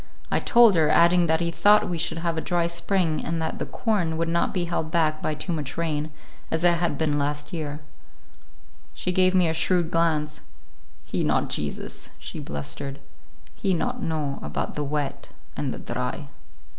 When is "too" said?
5.35-5.53